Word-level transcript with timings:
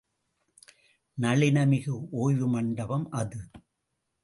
நளினமிகு 1.17 2.09
ஓய்வு 2.09 2.47
மண்டபம் 2.47 3.07
அது. 3.11 3.41